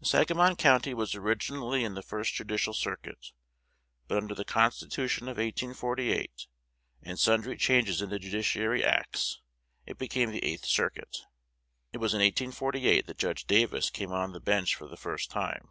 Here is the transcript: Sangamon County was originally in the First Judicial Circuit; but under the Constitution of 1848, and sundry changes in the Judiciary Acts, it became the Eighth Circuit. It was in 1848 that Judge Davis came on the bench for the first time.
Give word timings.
Sangamon 0.00 0.56
County 0.56 0.94
was 0.94 1.14
originally 1.14 1.84
in 1.84 1.92
the 1.92 2.00
First 2.00 2.32
Judicial 2.32 2.72
Circuit; 2.72 3.26
but 4.08 4.16
under 4.16 4.34
the 4.34 4.42
Constitution 4.42 5.24
of 5.24 5.36
1848, 5.36 6.46
and 7.02 7.18
sundry 7.18 7.58
changes 7.58 8.00
in 8.00 8.08
the 8.08 8.18
Judiciary 8.18 8.82
Acts, 8.82 9.42
it 9.84 9.98
became 9.98 10.30
the 10.30 10.42
Eighth 10.46 10.64
Circuit. 10.64 11.14
It 11.92 11.98
was 11.98 12.14
in 12.14 12.20
1848 12.20 13.06
that 13.06 13.18
Judge 13.18 13.44
Davis 13.44 13.90
came 13.90 14.12
on 14.12 14.32
the 14.32 14.40
bench 14.40 14.74
for 14.74 14.88
the 14.88 14.96
first 14.96 15.30
time. 15.30 15.68